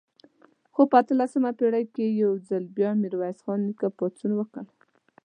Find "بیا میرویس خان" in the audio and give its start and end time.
2.77-3.59